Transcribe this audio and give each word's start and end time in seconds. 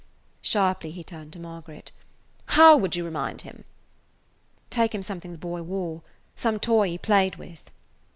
Sharply 0.41 0.89
he 0.89 1.03
turned 1.03 1.31
to 1.33 1.39
Margaret. 1.39 1.91
"How 2.57 2.75
would 2.75 2.95
you 2.95 3.05
remind 3.05 3.41
him?" 3.41 3.65
"Take 4.71 4.95
him 4.95 5.03
something 5.03 5.31
the 5.31 5.37
boy 5.37 5.61
wore, 5.61 6.01
some 6.35 6.59
toy 6.59 6.87
he 6.89 6.97
played 6.97 7.35
with." 7.35 7.61